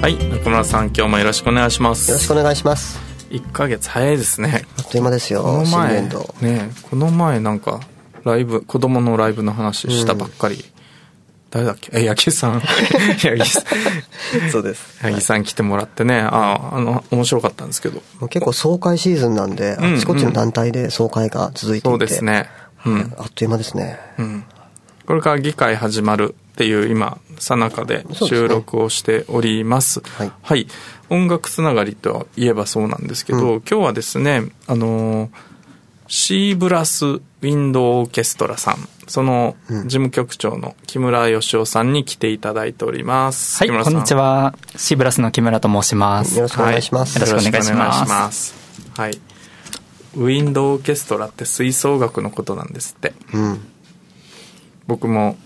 [0.00, 2.10] はい中村さん今日もよろしくお願いします。
[2.10, 2.98] よろしくお願いします。
[3.30, 4.64] 1か月早いですね。
[4.78, 6.34] あっという間ですよこの新前年度。
[6.40, 7.80] ねこの前なんか
[8.24, 10.64] ライブ子供のライブの話したばっかり、
[11.50, 11.90] 誰だっけ？
[12.00, 12.60] え八木さん。
[13.18, 14.50] 八木さん。
[14.50, 14.98] そうです。
[15.02, 16.20] 八木さん来てもらってね。
[16.20, 18.00] ああの面白かったんですけど。
[18.28, 21.90] 結構総会シーズンなんで、うんあちこちの団体で総会が続いていて。
[21.90, 22.48] そうですね。
[22.84, 23.14] うん。
[23.18, 23.98] あっという間ですね。
[24.18, 24.44] うん。
[25.06, 30.00] これから議会始まるっていう今さなかで収録をしております。
[30.42, 30.66] はい。
[31.10, 33.60] 音楽つながりといえばそうなんですけど、うん。
[33.60, 35.30] 今日はですねあのー
[36.08, 38.76] シーブラスウィンドオーケストラさん
[39.08, 39.82] そのうん。
[39.82, 44.54] 事務局長の木村義雄さんに来ていただいております、はい、こんにちは。
[44.76, 46.36] シーブラスの木村と申します。
[46.36, 47.28] よろしくお願いします、はい。
[47.28, 48.54] よろしくお願いします。
[48.96, 49.18] はい。
[50.14, 53.12] ウィンドオーケストラって吹奏楽のことなんですって。
[53.34, 53.60] うん。
[54.86, 55.36] 僕も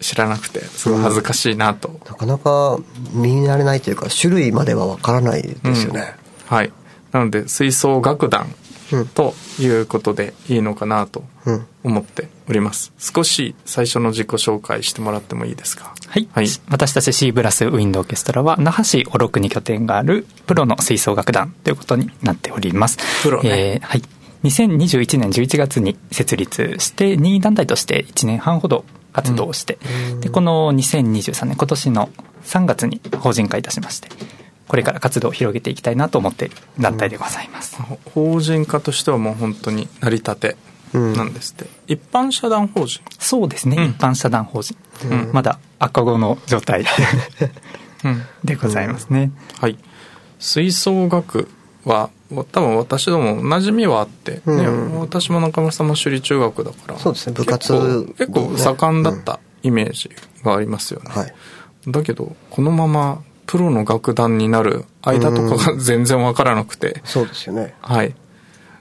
[0.00, 2.78] 知らなくてすごい恥ずかしいなと、なかなか
[3.12, 6.14] 見慣れないというか種類まではわからないですよね、
[6.46, 6.72] はい。
[7.12, 8.46] なので吹奏楽団
[8.92, 9.06] うん。
[9.08, 11.66] ということでいいのかなとうん。
[11.82, 12.92] 思っております。
[12.98, 15.92] 少し最初の自己紹介してもらってもいいですか？
[16.06, 16.28] はい。
[16.32, 16.48] はい。
[16.68, 22.98] 私たちシーブラスウィンドオーケストラは、那覇市小六に拠点があるプロの吹奏楽団ということになっております。
[23.22, 23.74] プロね。
[23.74, 24.02] えーはい。
[24.44, 28.84] 2021年11月に設立して、任意団体として1年半ほど
[29.16, 29.78] 活動をして、
[30.20, 32.10] で、この2023年、今年の
[32.44, 34.08] 3月に法人化いたしまして、
[34.68, 37.80] これから活動を広げていきたいなと思っている団体でございます。
[37.80, 40.56] ほ法人化としてはもう本当に成り立て
[40.92, 43.02] なんですって、一般社団法人？
[43.18, 43.84] そうですね、うん。
[43.86, 44.76] 一般社団法人、
[45.10, 45.30] うん。
[45.32, 46.84] まだ赤子の状態
[48.04, 48.22] うん。
[48.44, 49.78] でございますね、はい。
[50.38, 51.48] 吹奏楽
[51.86, 55.00] は多分私ども馴染みはあって、ねうん。
[55.00, 57.72] 私も中村さんも首里中学だからそうですね部活
[58.18, 60.10] 結構結構盛んだったイメージ
[60.42, 61.34] がありますよね、はい。
[61.86, 67.74] だけどこのままプロの楽団になる間とかが全然わからなくて、そうですよね。
[67.80, 68.14] はい。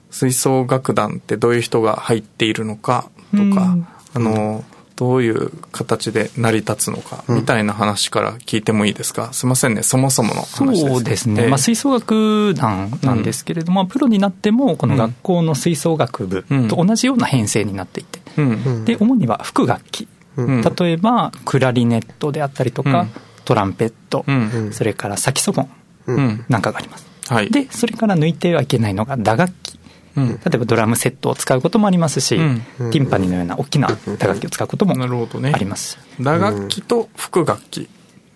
[0.10, 3.88] 吹奏楽団ってどういう人が入っているのかとか、うん。
[4.16, 4.64] あの
[4.96, 9.84] どういう形で成り立つのかみたいな話から聞いてもいいですか、すいませんね。
[9.84, 10.88] そもそもの話です。
[10.88, 11.50] そうですね、ええ。
[11.50, 18.50] まあ、吹奏楽団なんですけれども、プロになってもこの学校の吹奏楽部と同じような編成になっていて、うん。
[18.66, 20.08] うんで主には副楽器、
[20.38, 20.62] うん。
[20.62, 23.10] 例えばクラリネットであったりとか、うん。
[23.44, 24.70] トランペット、うん。
[24.72, 25.70] それからサキソフォン
[26.08, 26.46] うんうん。
[26.48, 27.50] なんかがあります、はい。
[27.50, 29.65] でそれから抜いてはいけないのが打楽器
[30.18, 30.30] うん。
[30.30, 32.62] 例えばドラムセットを使うこともありますし、うん。
[32.92, 35.52] ティンパニーのような大きな打楽器を使うこともなるほどね。
[35.54, 35.94] あります。
[35.94, 37.90] し、打楽器と副楽器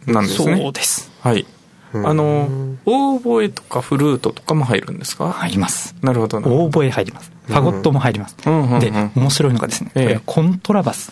[0.06, 1.12] なんですね、そうです。
[1.22, 1.46] はい。
[1.94, 2.08] うん。
[2.08, 2.48] あの
[2.86, 5.32] オーボエとかフルートとかも入るんですか？
[5.32, 5.96] 入ります。
[6.02, 6.38] なるほど。
[6.38, 7.32] オーボエ入ります。
[7.46, 8.80] ファゴットも入ります、うんうんうん。
[8.80, 10.04] で面白いのがですね、ええ。
[10.04, 11.12] これはコントラバス。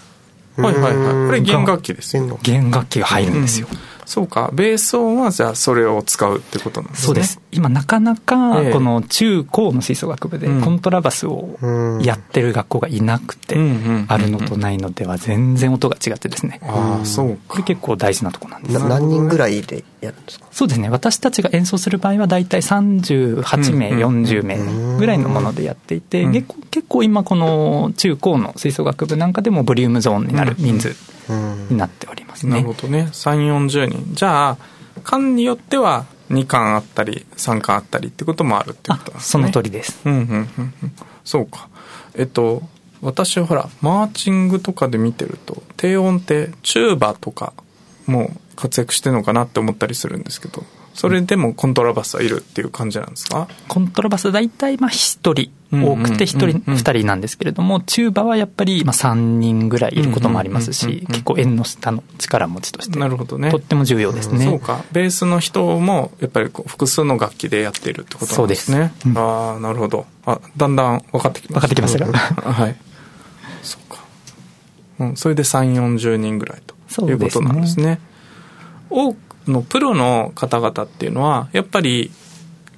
[0.55, 1.27] どはいはいはい。
[1.27, 2.39] これ弦楽器ですよ。
[2.43, 2.99] 弦楽器。
[2.99, 3.67] が入るんですよ、
[4.05, 4.49] そうか。
[4.53, 7.05] ベース音はじゃあそれを使うってことなんですね。
[7.05, 8.73] そうです今なかなかええ。
[8.73, 10.61] この中高の吹奏楽部でうん。
[10.61, 13.55] コントラバスをうんやってる学校がいなくて
[14.07, 16.59] あるのとないのでは全然音が違ってですね。
[16.63, 17.41] ああそうか。
[17.47, 18.79] これ結構大事なとこなんです。
[18.79, 20.47] な何人ぐらいでやるんですか？
[20.51, 20.89] そうですね。
[20.89, 24.17] 私たちが演奏する場合は大体38名、うん。
[24.17, 24.23] うん。
[24.25, 26.33] 40名ぐらいのものでやっていて、うん。
[26.33, 30.95] 結構結構今この中高の吹奏楽部なんかでもボリュームゾーンになる人数
[31.29, 31.67] うん。
[31.69, 32.55] になっておりますね。
[32.55, 33.07] なるほどね。
[33.11, 34.15] 3 4 0人。
[34.15, 34.57] じゃあ
[35.03, 39.21] 間によっては2巻あったり3巻あったりってこともあるってこあとですね。
[39.21, 39.99] その通りです。
[40.05, 40.73] うんうんうんうん。
[41.23, 41.69] そうか。
[42.15, 42.63] えっと
[43.01, 47.53] 私はほらマーチングとかで見てると低音ってチューバとか
[48.07, 50.63] も活躍してるのかなって思ったりするんですけど
[50.97, 53.47] それでもコントラバスはいるっていう感じなんですか？
[53.67, 54.93] コントラバス大体まあ1
[55.33, 56.73] 人うんうん多くて1人うんうん。
[56.75, 63.51] 2人なんですけれどもチューバはやっぱりまあ3人ぐらいいることもありますうんうんうんうんし結構縁の下の力持ちとしてなるほどね。
[63.51, 64.43] とっても重要ですね。
[64.45, 64.83] そうか。
[64.91, 68.77] ベースの人もやっぱりこう複数の楽器でやっているってことなんですね。
[68.77, 69.09] そうです。
[69.09, 69.17] うん。
[69.17, 70.05] ああなるほど。
[70.25, 72.41] あだんだん分かってきました分かってきましたか？
[72.53, 72.75] はい。
[73.61, 73.99] そうか、
[74.99, 77.99] うん、それで3 4 0人ぐらいということなんですね。
[78.89, 79.17] 多く
[79.51, 82.11] のプロの方々っていうのはやっぱり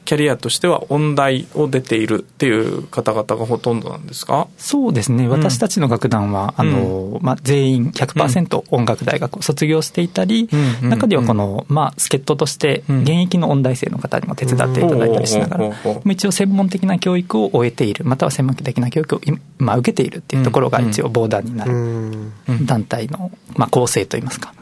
[0.06, 4.48] キャリアとしては音大を出ているっていう方々がほとんどなんですか？
[4.58, 10.50] そうですね、私たちの楽団は、あのまあ、全員100%音楽大学を卒業していたり、
[10.82, 15.76] 中ではこの、まあ、助っ人として現役の音大生の方にも手伝っていただいたりしながら、
[16.10, 19.22] 一応専門的な教育を終えている、または専門的な教育を
[19.60, 24.56] 今受けているっていうところが一応ボーダーになる団体の、まあ、構成といいますか。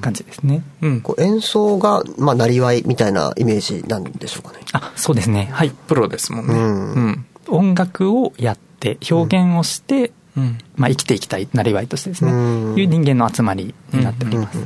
[0.00, 0.62] 感じですね。
[0.82, 4.64] うん、こう演奏が、まあ、なりわいみたいなイメージなんでしょうかね。
[4.72, 5.48] あ、そうですね。
[5.52, 5.70] はい。
[5.70, 6.54] プロですもんね。
[6.54, 6.92] うん。
[6.92, 14.58] うん、音楽をやって、表現をして、うん、まあ、生きていきたい、なりわいとしてですね、いう人間の集まりになっております。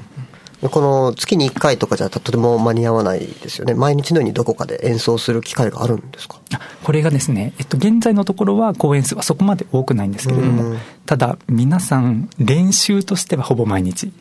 [0.69, 3.73] この月に1回とかじゃとても間に合わないですよね。
[3.73, 6.39] 毎日のようにどこかで演奏する機会があるんですか？
[6.85, 10.77] これがですね、えっと、現在のところは公演数はそこまで多くないんですけれども、
[11.07, 14.13] ただ皆さん練習としてはほぼ毎日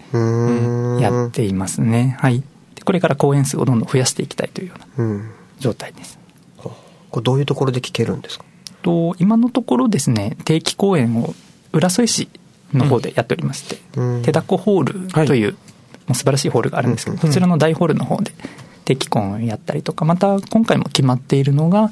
[1.02, 2.16] やっていますね。
[2.20, 2.42] はい。
[2.86, 5.22] これから公演数をどんどん増やしていきたいというような
[5.60, 6.18] 状態です。
[6.58, 6.72] こ
[7.18, 8.46] れどういうところで聴けるんですか？
[8.82, 11.34] と今のところですね、定期公演を
[11.74, 12.30] 浦添市
[12.74, 15.56] の方でやっておりまして、うん、手だこホールという、はい
[16.10, 18.32] もう素晴らしいホールがあるんですけど、そちらの大ホールの方で
[18.84, 21.92] 定期コンをやったりとか、また今回も決まっているのが、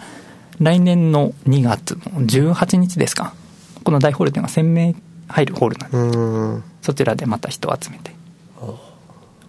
[0.59, 3.35] 来年の2月の18日ですか。
[3.83, 4.95] この大ホールというのは1000名
[5.27, 8.11] 入るホールなんで、そちらでまた人を集めて、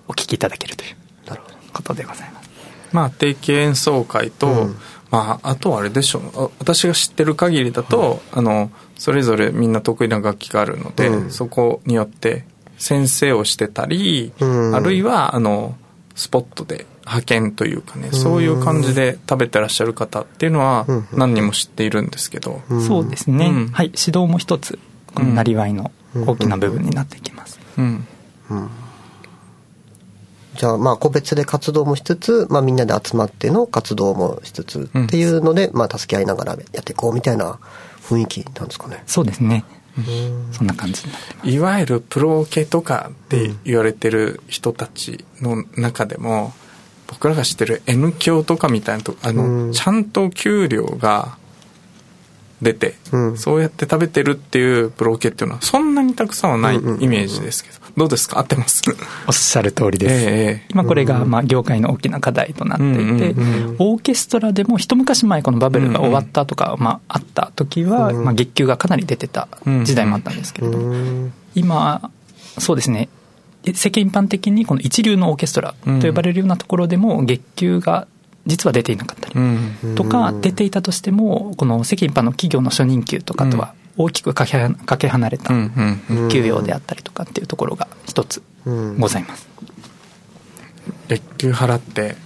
[0.06, 0.96] お聴きいただけるという
[1.72, 2.50] ことでございます。
[2.92, 4.76] まあ、定期演奏会と、うん、
[5.10, 6.50] まあ、あとはあれでしょう。
[6.58, 12.44] 私が知ってる限りだと、あのそれぞれみんな得意な楽器があるので、うん、そこによって
[12.78, 15.76] 先生をしてたり、うん、あるいはあの
[16.14, 24.78] スポットで派遣というかね、そういう感じで食べてらっしゃる方っていうのは何人も知っているんですけど、そうですね、うん、はい指導も一つ
[25.14, 28.04] このなりわいの大きな部分になってきます、うん。
[30.56, 37.58] じゃあまあ個別で活動もしつつ、まあ、みんなで集まっての活動もしつつっていうので、まあ、助け合いながらやっていこうみたいな
[38.02, 39.02] 雰囲気なんですかね。
[39.06, 39.64] そうですね
[40.52, 41.02] そんな感じ
[41.44, 46.52] いわゆるプロ系とかって言われてる人たちの中でも、
[47.06, 51.38] 僕らが知ってる N 教とかみたいなとあの、ちゃんと給料が
[52.60, 58.38] 出て、うん、そうやって食べてるっていうプロ系っていうのはそんなにたくさんはないイメージですけど、どうですか？
[58.38, 58.82] 合ってます？
[59.26, 63.34] おっしゃる通りです、えー、今これがまあ業界の大きな課題となっていて、
[63.78, 69.48] オーケストラでも一昔前このバブルが終わったとか、まあ、あった時は、まあ、月給がかなり出てた
[69.84, 72.10] 時代もあったんですけれども、今
[72.58, 73.08] そうですね。
[73.74, 78.06] 世間一般的にこの一流のオーケストラと呼ばれるようなところでも月給が
[78.46, 85.48] 実は出ていなかったりとか、出ていたとしても、この世間一般の企業の初任給とかとは大きくかけかけ離れた
[86.30, 88.42] 給与であったりとかっていうところが一つ
[88.98, 89.48] ございます。
[91.08, 92.16] 月給払って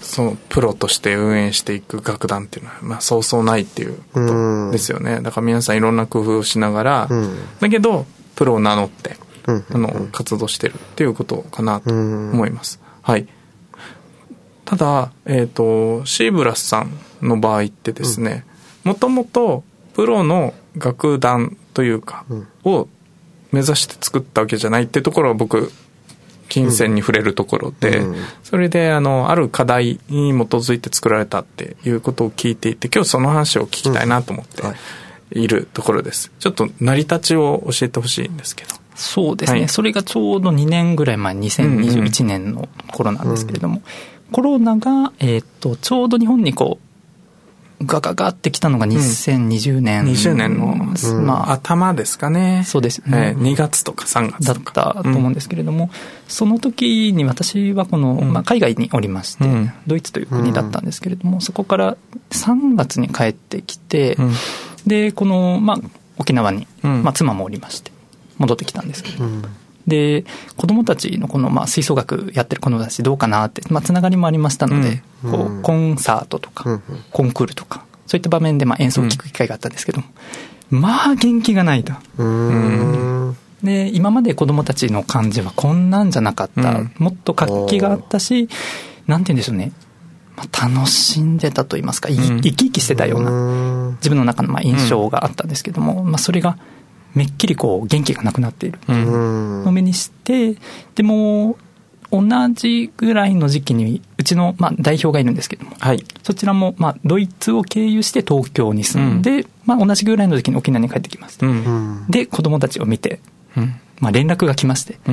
[0.00, 5.20] そのプロとして運営していく楽団っていうのは、まあ、そうそうないっていうことですよね。
[5.20, 7.08] だから皆さんいろんな工夫をしながら、
[7.60, 8.06] だけど、
[8.36, 9.16] プロを名乗って、
[9.46, 12.80] あの、活動してるっていうことかなと思います。
[13.00, 13.26] はい。
[14.64, 16.92] ただ、えっ、ー、と、シーブラスさん
[17.22, 18.44] の場合ってですね、
[18.84, 22.24] もともとプロの楽団というか、
[22.64, 22.88] を
[23.50, 25.70] 目指して作ったわけじゃないっていうところは僕、
[26.48, 34.62] 金銭に触れるところで、うん、それであのある課題に基づいて作られたっていうことを聞いていて今日その話を聞きたいなと思って
[35.38, 35.48] い。
[35.48, 38.74] るところです、ちょっと成り立ちを教えてほしいんですけど。
[38.94, 44.32] そうですね、はい、それがちょうど2年ぐらい前2021年の頃なんですけれども、うんうん。
[44.32, 46.91] コロナが、えーと、ちょうど日本にこう
[47.84, 50.58] ガガガってきたのが2020年、うん、20年。
[50.58, 50.74] の、
[51.22, 52.62] まあ、頭ですかね。
[52.66, 55.90] そうですね、えー、2月とか3月だったと思うんですけれども、うん、
[56.28, 61.96] その時に私はこの、まあ、海外におりまして、うん、ドイツという国だったんですけれども、そこから
[62.30, 64.16] 3月に帰ってきて、
[64.86, 65.78] でこの、まあ、
[66.18, 67.90] 沖縄に、まあ、妻もおりまして
[68.38, 69.24] 戻ってきたんですけど、
[69.86, 70.24] で、
[70.56, 80.02] 子供たちのこの、まあ、吹奏楽やってる子供たちどうかなって、まあ、つながりもありましたので、うん、こう、コンサートとか、うん、コンクールとか、そういった場面で、まあ、演奏を聴く機会があったんですけど、
[80.70, 81.92] うん、まあ、元気がないと。
[83.62, 86.80] で、今まで子供たちの感じはこんなんじゃなかった。
[86.98, 88.48] もっと活気があったし、
[89.06, 89.72] なんて言うんでしょうね。
[90.36, 96.58] まあ、楽しんでたと言いますか、生き生きしてたような、自分の中のまあ印象があったんですけども、まあ、それが、
[97.14, 98.78] めっきりこう元気がなくなっている。
[98.88, 100.56] の目にして、
[100.94, 101.56] でも
[102.12, 102.22] 同
[102.54, 113.20] じぐらいの時期にうちの、まあ、代表がいるんですけども、はい、そちらも、まあ、ドイツを経由して東京に住んで、うん、まあ、同じぐらいの時期に沖縄に帰ってきました、うん、で子供たちを見て、
[113.56, 113.74] うん。
[113.98, 115.12] まあ、連絡が来まして、う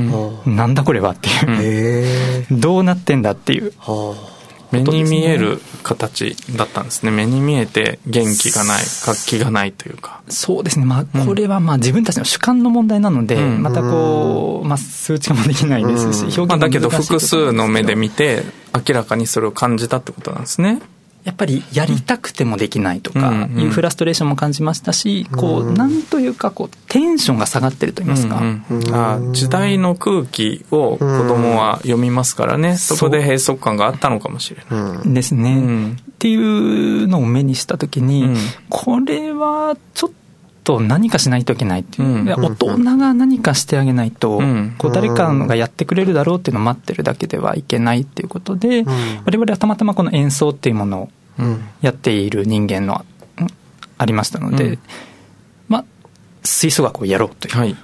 [0.49, 3.71] ん、なんだこれはっていう、どうなってんだっていう
[4.71, 7.11] 目に見える形だったんですね。
[7.11, 10.21] 目に見えて元気がない、活気がないというか。
[10.29, 10.85] そうですね。
[10.85, 18.43] まあ、これはまあ自分たちの主観の問題なので、うんまたこう、まあ数値化もできないですし、表現まあ、もだけど難しいところ複数の目です見て、
[18.87, 20.81] 明らかにそれを感じたってことなんですね。
[21.23, 28.41] やっぱりやりたくてもできないとかうんいうフラストレーションも感じましたし、こう、なんというかこう、テンションが下がってると言いますか。
[28.93, 35.13] あ時代の空気を子供は読みますからね、そこで閉塞感があったのかもしれない。
[35.13, 35.97] ですね、うん。
[35.99, 38.37] っていうのを目にした時に、うん。
[38.69, 40.15] これはちょっと
[40.79, 42.25] 何かしないといけないっていう、うん。
[42.25, 44.75] で大人が何かしてあげないと、うん。
[44.77, 48.83] こう誰かがやってくれるだろうっていうのを待ってるだけではいけないっていうことで、
[49.25, 51.09] 我々はたまたまこの演奏っていうものを
[51.39, 51.61] うん。
[51.81, 53.05] やっている人間の、
[53.39, 53.47] うん
[53.97, 54.79] ありましたので、うん。
[55.67, 55.85] まあ
[56.43, 57.77] 吹奏楽をやろうという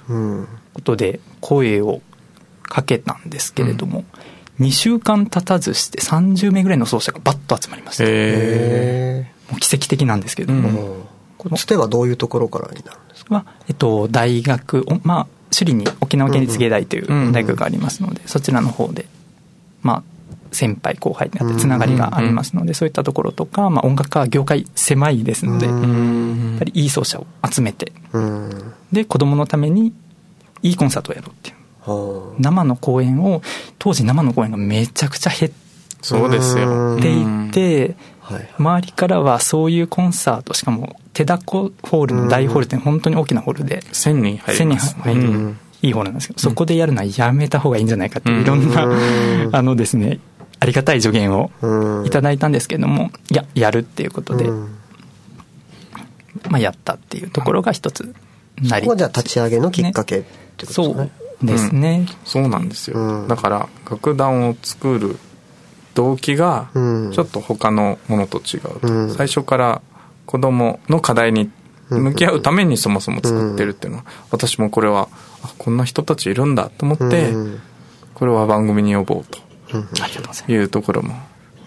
[0.72, 2.00] ことで声を
[2.62, 4.04] かけたんですけれども、
[4.60, 8.04] 2週間経たずして30名ぐらいの奏者がバッと集まりました。
[8.04, 11.06] もう奇跡的なんですけれども、
[11.56, 13.34] つてはどういうところからになるんですか？
[13.34, 15.26] は、えっと、大学、おまあ、
[15.56, 19.06] 首里に沖縄県立芸大という大学がありますので、そちらの方で、
[19.82, 20.02] まあ、
[20.52, 26.56] 先輩後輩になってつながりがありますので、そういったところとか、まあ、音楽家業界狭いですので、うやっうん。
[26.58, 28.72] ぱりいい奏者を集めて、うん。
[28.92, 29.92] で、子供のために
[30.62, 31.56] いいコンサートをやろうっていう。
[31.90, 33.42] は生の公演を、
[33.78, 35.52] 当時生の公演がめちゃくちゃ減
[36.02, 36.96] そうですよ。
[36.98, 37.96] っていて、
[38.58, 45.58] 周りからはそういうコンサート、しかも、手だこホールの大ホールって本当に大きなホールで、1000人入1000るうん。
[45.82, 48.86] いいホールなんですけど、そこでやるのはやめた方がいいんじゃないかっていろんな、
[49.52, 50.18] あのですね、
[50.58, 52.06] ありがたい助言をうん。
[52.06, 54.76] いただいたんですけども、いや、やるっていうことで、うん。
[56.48, 58.14] まあやったっていうところが一つ
[58.62, 58.86] なり。
[58.86, 60.22] ここがじゃあ立ち上げのきっかけっ
[60.56, 61.10] てことそですね。
[61.42, 62.06] うですね。
[62.24, 63.28] そうなんですよ、うん。
[63.28, 65.18] だから楽団を作る
[65.96, 67.12] 動機がうん。
[67.12, 69.10] ちょっと他のものと違うと、うん。
[69.10, 69.82] 最初から
[70.26, 71.50] 子供の課題に
[71.88, 75.08] 向き合うためにそもそも作ってるっていうのは、私もこれは
[75.42, 77.60] あこんな人たちいるんだと思って、うん。
[78.14, 79.38] これは番組に呼ぼうと。
[80.48, 81.14] いうところも。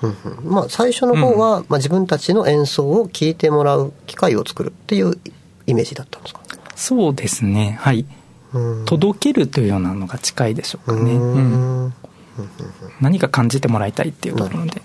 [0.01, 0.09] うん。
[0.09, 5.17] うんまあ最初の方は、まあ、自分たちの演奏を聴いてもらう機会を作るっていう
[5.67, 6.41] イメージだったんですか？
[6.75, 7.77] そうですね。
[7.81, 8.05] はい。
[8.53, 8.85] うん。
[8.85, 11.13] 届けるというようなのが近いでしょうかね。
[11.13, 11.93] うん
[13.01, 14.81] 何か感じてもらいたいっていうところで。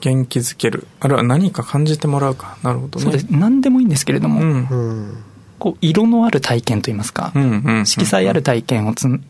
[0.00, 0.86] 元気づける。
[1.00, 2.56] あるいは何か感じてもらうか。
[2.62, 3.04] なるほどね。
[3.04, 3.26] そうです。
[3.30, 4.68] 何でもいいんですけれども、うん。
[4.68, 5.24] うん
[5.58, 9.24] こう色のある体験といいますか、うんうん色彩ある体験をつん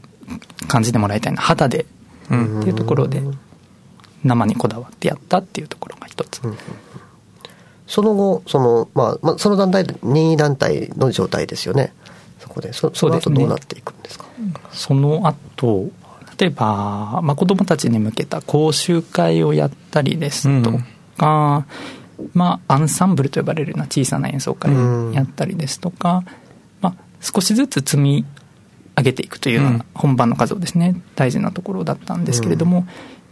[0.67, 1.87] 感じてもらいたいな肌で、
[2.29, 3.23] うんっていうところで
[4.25, 6.41] 生にこだわってやったっていうところが一つ、
[7.87, 11.93] その後その、まあまあ、その団体任意団体の状態ですよね。
[12.41, 12.73] そこで。
[12.73, 14.27] そその後どうなっていくんですか？
[14.73, 15.91] その後
[16.39, 20.73] 例えば、まあ、子どもたちに向けた講習会をやったりですと
[21.17, 21.67] か、
[22.35, 26.25] まあ、アンサンブルと呼ばれるような小さな演奏会をやったりですとか、
[26.81, 28.25] まあ、少しずつ積み
[28.97, 32.83] 上げていくというよううんな本番の数をですね大事なところだったんですけれども、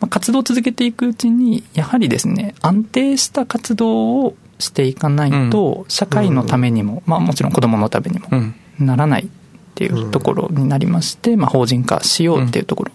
[0.00, 8.54] まあ、活動を続けていくうちにやはりですね安定した活動をしていかないと社会のためにも、まあ、もちろん子どものためにもうん。
[8.78, 9.28] ならない
[9.74, 12.92] っていうところになりまして、まあ、法人化しようっていうところ、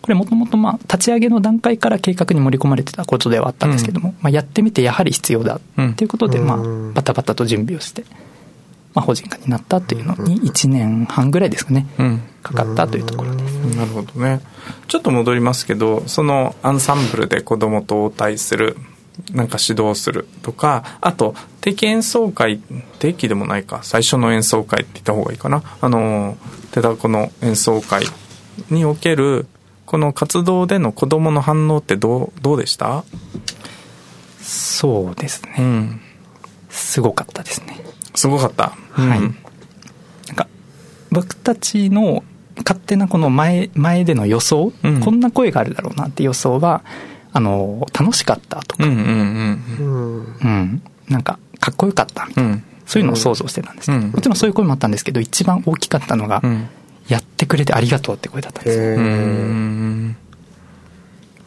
[0.00, 8.04] これもともとまあ立ち上げの段階から計画に盛り込まれてたことではあったんですけども、まあ、やってみてやはり必要だっていうことで、まあうんバタバタと準備をして、
[8.94, 12.22] まあ、法人化になったっていうのに1年半ぐらいですかね、うん。
[12.42, 13.52] かかったというところです。
[13.76, 14.40] なるほどね。
[14.88, 18.76] ちょっと戻りますけどそのアンサンブルで子供と応対する
[19.32, 22.60] なんか指導するとかあと定期演奏会
[22.98, 25.62] 定期でもないか最初の演奏会って言った方がいいかな。
[25.80, 26.38] あの
[26.70, 28.04] 手だこの演奏会
[28.70, 29.46] における
[29.86, 33.04] この活動での子供の反応ってどうどうでした？
[34.40, 36.00] そうですね、うん。
[36.68, 37.84] すごかったですね。
[38.14, 38.72] すごかった。
[38.92, 39.18] はい。
[39.18, 39.36] うん。
[40.28, 40.48] なんか
[41.10, 42.24] 僕たちの
[42.58, 45.00] 勝手なこの前前での予想、うん。
[45.00, 46.82] こんな声があるだろうなって予想は
[47.32, 49.06] あの楽しかったとか、うんうんうん
[49.78, 50.36] うん。
[50.40, 50.82] うん。
[51.08, 52.64] なんかかっこよかったみたいな、うん。
[52.86, 53.86] そういうのを想像してたんです。
[53.86, 54.10] けど、うん。
[54.10, 56.68] もちろんそういう声もあったんですけど一番大きかったのが、うん。
[57.08, 60.14] やってくれてありがとうって声だったんで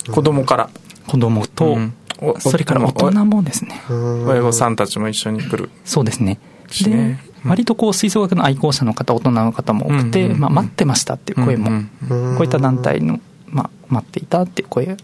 [0.05, 0.69] す子供から。
[1.07, 1.93] 子供と、うん。
[2.19, 3.81] おそれから大人もですね。
[3.89, 5.69] 親御さんたちも一緒に来る。
[5.85, 6.39] そうですね。
[6.83, 10.25] で、割とこう吹奏楽の愛好者の方大人の方も多くて、うん。
[10.27, 12.35] うんうんまあ、待ってましたっていう声も、うんうん。
[12.35, 14.97] こういった団体の、まあ、待っていたっていう声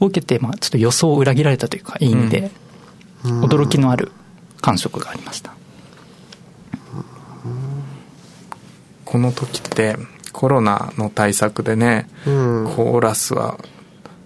[0.00, 2.50] を受けて、まあ、ちょっと予想を裏切られたというかいい意味で
[3.24, 4.10] うん驚きのある
[4.60, 5.52] 感触がありました、
[9.04, 9.96] この時って
[10.32, 13.58] コロナの対策でね、うんコーラスは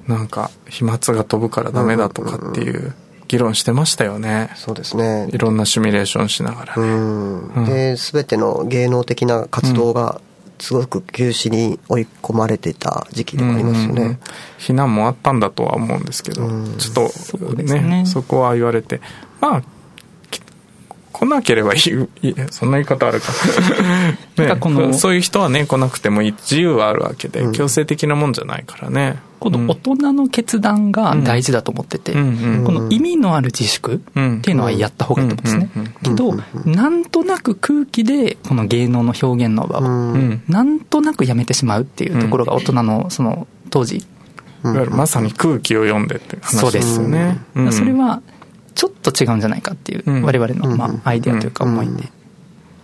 [0.07, 2.95] なんか飛沫が飛ぶからダメだとかっていう
[3.27, 4.51] 議論してましたよね。
[4.55, 5.29] そうですね。
[5.33, 6.83] いろんなシミュレーションしながらね。
[6.83, 7.65] うん。
[7.65, 10.21] で、すべての芸能的な活動が、
[10.59, 13.93] すごく休止に追い込まれてた時期でもありますよね。
[13.93, 14.19] うんうんうん。
[14.59, 16.77] 避難もあったんだとは思うんですけど、うん。
[16.79, 16.95] ちょっ
[17.41, 18.07] とねね。
[18.07, 19.01] そこは言われて。
[19.41, 19.67] まあき
[21.25, 21.81] 来なければいい。
[22.23, 23.33] いいそんな言い方あるか。
[24.37, 27.53] なんかこのね、そういう人はね来なくてもいい自由はあるわけで、うん。
[27.53, 29.19] 強制的なもんじゃないからね。
[29.41, 33.99] この大人の決断が大事だと思ってて、この意味のある自粛っ
[34.41, 35.95] ていうのはやった方がいいと思うんですね。
[36.03, 40.43] けど、なんとなく空気でこの芸能の表現の場を、うん。
[40.49, 44.05] なんとなくやめてしまうっていうところが大人のその当時、い
[44.67, 47.73] わゆるまさに空気を読んでって話ですよね、うん。
[47.73, 48.23] それは
[48.75, 50.23] ちょっと違うんじゃないかっていううん。
[50.23, 50.97] 我々のまうん。
[50.97, 52.11] あアイデアというか思いで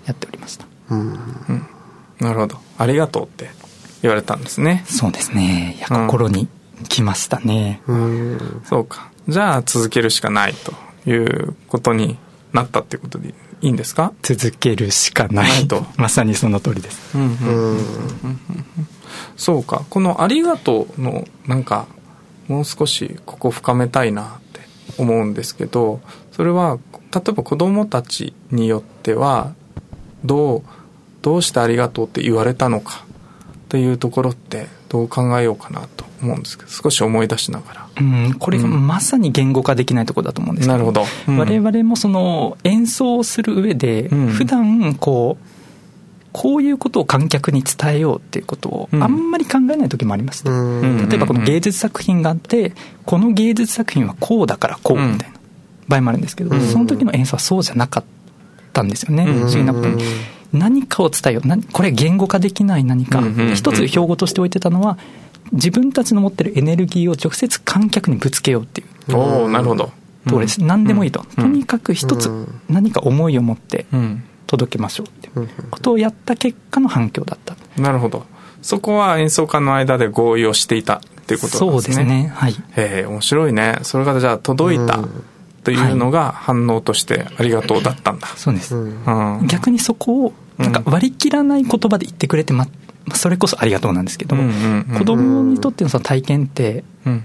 [0.06, 0.66] やっておりました。
[0.90, 1.18] うん。
[2.20, 2.58] なるほど。
[2.78, 3.50] ありがとうって
[4.02, 4.84] 言われたんですね。
[4.86, 5.76] そうですね。
[5.78, 6.06] いや、うん。
[6.06, 6.48] 心に
[6.88, 7.82] 来ましたね。
[7.86, 8.62] うん。
[8.64, 9.10] そうか。
[9.28, 10.72] じゃあ続けるしかないと
[11.10, 12.18] いうことに
[12.52, 14.12] なったっていうことでいいんですか？
[14.22, 15.68] 続けるしかない。
[15.68, 15.84] と。
[15.96, 17.16] まさにその通りです。
[19.36, 19.84] そうか。
[19.90, 21.86] この「ありがとう」のなんか
[22.48, 24.39] もう少しここ深めたいな
[25.00, 26.00] 思うんですけど
[26.32, 26.78] それは
[27.14, 29.52] 例えば子供たちによっては
[30.24, 30.62] どう
[31.22, 33.04] どうして「ありがとう」って言われたのか
[33.52, 37.86] っていうところってどう考えようかなと思うんですけど少し思い出しながら。
[38.00, 41.04] うん、これがまさに言語化できないところだと思うんですけなるほど。
[41.28, 41.38] うん。
[41.38, 44.26] 我々もその演奏をする上で、うん。
[44.28, 45.59] 普段こう
[46.32, 49.02] こういうことを観客に伝えようっていうことをうん。
[49.02, 51.08] あんまり考えない時もありまして、うん。
[51.08, 52.72] 例えばこの芸術作品があって
[53.04, 55.36] この芸術作品はこうだからこうみたいな
[55.88, 56.60] 場合もあるんですけど、うん。
[56.60, 58.04] その時の演奏はそうじゃなかっ
[58.72, 59.34] たんですよね、うん。
[59.34, 60.04] 不思議なことに。
[60.52, 61.46] 何かを伝えよう。
[61.46, 63.22] 何これ言語化できない何か、
[63.54, 64.98] 一つ標語として置いてたのは
[65.52, 69.16] 自分たちの持ってるエネルギーを直接観客にぶつけようっていう。
[69.16, 69.92] おおなるほど。
[70.26, 71.44] ところです、何でもいいと、うん。
[71.44, 72.60] とにかく一つうん。
[72.68, 75.30] 何か思いを持ってうん届けましょうって
[75.70, 77.54] ことをやった結果の反響だった。
[77.80, 78.26] なるほど。
[78.62, 82.04] そこは演奏家の間で合意をしていたっていうことなんそうですね。
[82.04, 82.32] ですね。
[82.34, 82.52] はい。
[82.52, 83.78] へえ面白いね。
[83.82, 85.24] それがじゃあ届いたうん。
[85.62, 89.38] というのが反応としてありがとうだったんだ、そうです、うん。
[89.40, 92.64] うん逆にそこをなんか割り切らない言葉で言ってくれてま
[93.04, 94.98] まあそれこそありがとうなんですけど、うんうんうん。
[94.98, 97.24] 子供にとってのその体験って、うん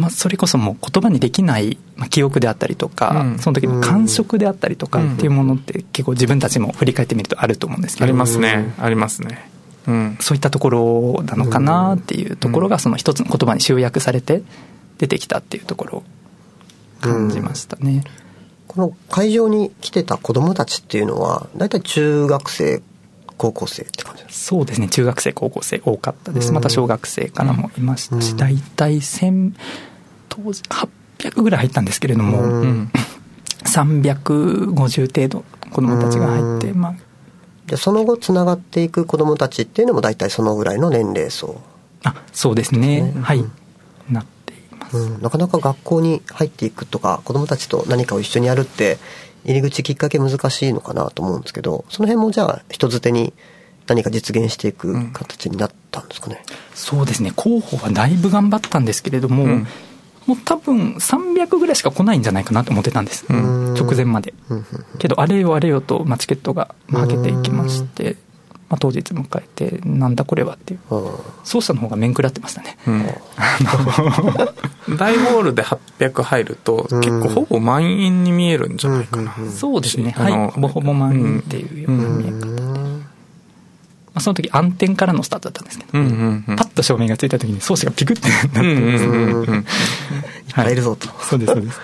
[0.00, 3.38] まあ、それこそもう言葉にできない、まあ、記憶であったりとか、うん。
[3.38, 5.14] その時の感触であったりとかうん。
[5.14, 8.74] っていうものって結構自分たちも振り返ってみるとあると思うんですけどありますね。
[8.78, 9.50] ありますね。
[9.86, 10.16] うん。
[10.20, 14.42] そういったところなのかなっていうところがその一つの言葉に集約されて
[14.98, 16.02] 出てきたっていうところを
[17.00, 18.04] 感じましたね。
[18.66, 22.80] この会場に来てた子供たちっていうのは、大体中学生、
[23.36, 24.88] 高校生って感じですそうですね。
[24.88, 26.48] 中学生高校生多かったです。
[26.48, 26.54] うん。
[26.54, 28.36] また小学生からもいましたし、うん。
[28.36, 29.54] 大体1000
[30.42, 30.62] 当時
[31.18, 32.60] 800ぐらい入ったんですけれども、うん。
[32.62, 32.92] うん
[33.62, 36.80] 350程度子供たちが入って、うん。
[36.80, 36.94] まあ、
[37.66, 41.60] で、その後つながっていく子供たちっていうのも大体そのぐらいの年齢層。
[42.02, 43.02] あそうですね。
[43.02, 43.20] ね。
[43.20, 43.52] はい、うん。
[44.10, 48.98] なっています、うん、なかなか学校に入っていくとか、子供たちと何かを一緒にやるって、
[49.44, 53.34] 入り口きっかけ難しいのかなと思うんですけど、その辺もじゃあ人づてに
[53.86, 56.42] 何か実現していく形になったんですかね？
[56.74, 57.32] そうですね。
[57.36, 59.66] 候補はだいぶ頑張ったんですけれども、うん
[60.26, 63.74] もう多分300ぐらいしか来ないんじゃないかなと思ってたんです、うん。
[63.74, 64.34] 直前まで。
[64.98, 68.16] けどあれよあれよと、まあ、チケットがはけていきまして、
[68.68, 70.94] まあ、当日迎えてなんだこれはっていう。
[70.94, 71.10] うん
[71.42, 72.76] 奏者の方が面食らってましたね。
[72.86, 73.06] うん。
[74.96, 77.00] 大ホールで800入るとうん。
[77.00, 80.14] 結構ほぼ満員に見えるんじゃないかな、そうですね。
[80.16, 80.50] あのはい。
[80.50, 82.69] ほぼほぼ満員っていうような見え方、うん
[84.12, 86.56] まあ、その時暗転からのスタートだったんですけど、うんうんうん。
[86.56, 89.44] パッと照明がついた時に奏者がピクッてなって、うんうんうん。
[89.44, 89.64] うんいっ
[90.54, 91.08] ぱいいるぞと。
[91.22, 91.80] そうですそうです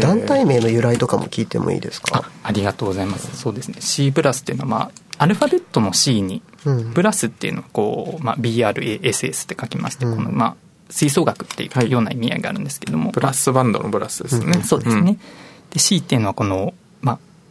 [0.00, 2.24] 団体名の由来とかも聞いてもいいですか？
[2.24, 3.36] あありがとうございます。
[3.36, 3.76] そうですね。
[3.80, 6.92] C プラスっていうのは、まあ、アルファベットの C にうん。
[6.92, 10.16] プラスっていうのはこう、まあ、BRASS って書きまして、うん。
[10.16, 10.56] このまあ
[10.88, 15.18] 吹奏楽っていうような意味合いがあるんですけども、ブラスバンドのブラスですね、そうですね、
[15.70, 16.72] で C っていうのはこの、まあ、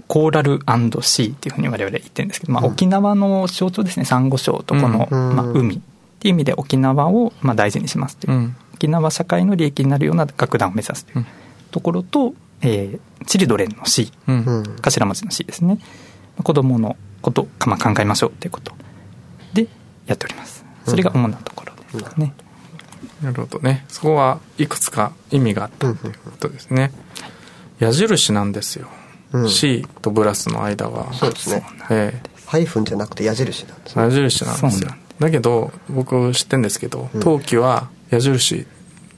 [0.08, 0.60] コーラル
[1.02, 2.72] &C っていうふうに我々言ってるんですけど、まあ、うん。
[2.72, 4.06] 沖縄の象徴ですね。
[4.06, 5.36] サンゴ礁とこの、うん。
[5.36, 5.80] まあ、海っ
[6.20, 8.56] ていう意味で沖縄をまあ大事にしますという、うん。
[8.76, 11.26] 沖縄社会の利益になるような楽団を目指すといううん。
[11.72, 14.64] ところと、えーチルドレンのうん。
[14.82, 15.80] 頭文字の C ですね。
[16.44, 18.74] 子供のことをまあ考えましょうということ
[19.54, 19.68] で
[20.06, 20.64] やっております。
[20.86, 22.36] それが主なところですかね、
[23.24, 23.86] なるほどね。
[23.88, 26.92] そこはいくつか意味があったということですね、
[27.80, 29.05] 矢印なんですよ、うん
[29.48, 31.14] C とブラスの間は。
[31.14, 31.64] そうですね。
[31.90, 34.06] えハイフンじゃなくて矢印なんですえね。
[34.06, 34.92] 矢印なんですよ。
[35.20, 35.32] だ。
[35.32, 37.22] けど僕知ってるんですけどうん。
[37.22, 38.66] 陶器は矢印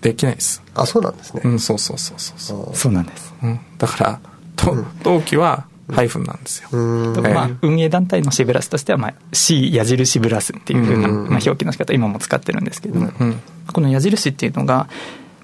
[0.02, 0.62] できないです。
[0.74, 3.34] あそうなんですね、うんそうそうそうそうそう、そうなんです。
[3.42, 4.20] うん、だから
[4.56, 13.40] と同期はハイフンなんですよ、まあ、運営団体のシブラスとしては、まあ、C 矢印ブラスっていうふうな、うんまあ、表記の仕方今も使ってるんですけども、うん。
[13.72, 14.88] この矢印っていうのが、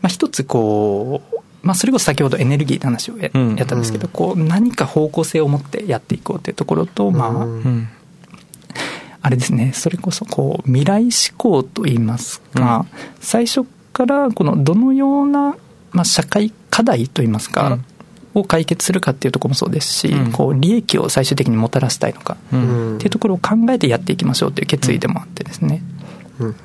[0.01, 1.32] まあ、一つこう、
[1.63, 3.53] まあ、それこそ先ほどエネルギーの話をや,、うん。
[3.53, 7.47] ったんですけどこう何か方向性を持ってやっていこうというところと、まあ
[9.25, 9.71] あれですね。
[9.73, 12.85] それこそこう未来志向といいますか、
[13.21, 15.55] 最初からこのどのような、
[15.93, 17.79] まあ、社会課題といいますか、
[18.33, 20.31] を解決するかっていうところもそうですし、うん。
[20.33, 22.95] こう利益を最終的にもたらしたいのか、ううんん。
[22.95, 25.81] っていうところを考えてやっていきましょうという決意でもあってですね、
[26.39, 26.55] うん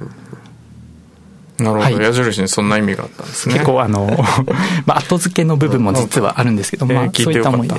[1.58, 1.94] なるほど、はい。
[1.94, 3.54] 矢印にそんな意味があったんですね。
[3.54, 4.06] 結構あの、
[4.86, 7.74] まあ、後付けの部分も実はあるんですけど、まあ、そういっった思いで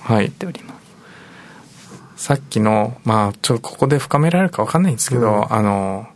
[0.00, 0.74] はいっておりま
[2.16, 2.24] す。
[2.24, 5.52] さっきのまあちょっとここで深められるか分かんないんですけど、うん。
[5.52, 6.06] あの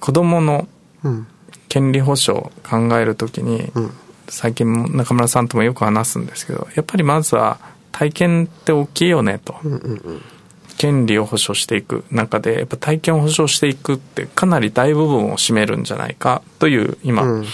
[0.00, 0.68] 子供の
[1.04, 1.26] うん。
[1.68, 3.90] 権利保障を考えるときに、うん。
[4.28, 7.58] 最近も中村さんともよく話すんですけどやっぱりまずは
[7.92, 10.22] 体験って大きいよねと、うんうんうん
[10.78, 17.46] 権利を保障していく中でやっぱ体験を保障していくってかなり大部分を占めるんじゃないかという今、うん。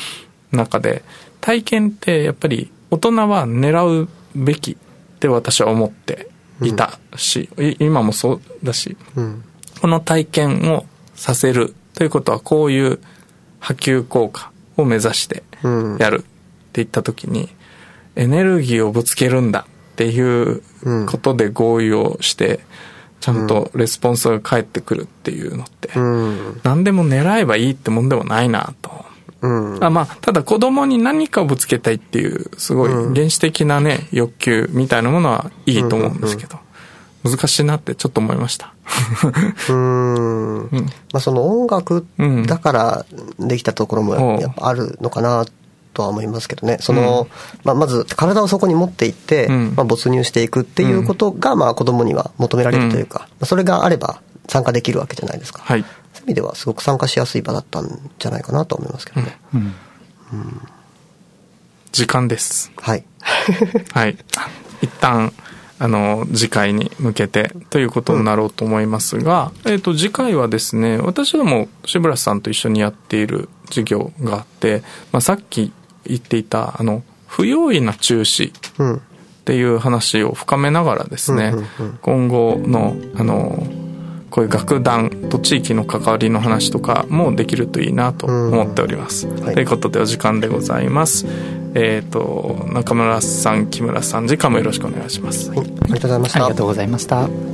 [0.52, 1.02] 中で
[1.40, 6.28] 体験ってやっぱり大人は狙うべきって私は思って
[6.62, 9.42] いたし、い今もそうだしうん。
[9.80, 13.00] この体験をさせるということはこういう
[13.58, 15.96] 波及効果を目指してうん。
[15.98, 16.26] やるって
[16.74, 17.48] 言った時に
[18.16, 20.62] エネルギーをぶつけるんだっていう
[21.06, 22.60] ことで合意をして
[23.24, 26.60] ちゃんとレスポンスが返ってくるっていうのってうん。
[26.62, 28.90] 何でも狙えばいいってもんでもないなと。
[29.40, 29.82] うん。
[29.82, 36.58] あまあ、ただ子供に何かをぶつけたいっていう、すごい原始的なね、欲求みたいなものはいいと思うんですけど、
[37.24, 38.74] 難しいなってちょっと思いました。
[39.70, 40.58] うん。
[40.64, 40.70] うん。
[40.70, 42.42] まあその音楽うん。
[42.44, 43.06] だから
[43.38, 45.46] できたところもうんやっぱあるのかな
[45.94, 46.76] とは思いますけどね。
[46.80, 47.28] その、
[47.64, 55.62] まあまず体をそこに持っていって、うんまあ没入していくっていうことがまあ子供には求められるというか、まあそれがあれば参加できるわけじゃないですか。
[55.62, 55.82] はい。
[55.82, 59.38] そういう意味ではすごく参加しやすい場だったんじゃないかなと思いますけどね。
[59.54, 59.74] うん
[61.92, 62.72] 時間です。
[62.76, 63.04] はい。
[63.94, 64.16] はい。
[64.82, 65.32] 一旦、
[65.78, 75.72] あの、次回に向けてということになろうと思いますが、えっ、と、次回はですね、私ども、渋谷さんと一緒にやっている授業があって、まあ、さっき
[76.06, 78.96] 言っていた、あの、不用意な中止うん。
[78.96, 79.00] っ
[79.44, 81.52] ていう話を深めながらですね、
[82.00, 83.62] 今後の、あの、
[84.30, 89.28] こういう楽団と地域の関わりの話とかもできるといいなと思っております。
[89.28, 91.26] はいということでお時間でございます。
[91.74, 95.50] えっ、と、中村さん、木村さん、次回もよろしくお願いします。
[95.50, 95.58] はい。
[95.58, 96.54] ありがとうございましたありが。
[96.56, 97.53] とうございました。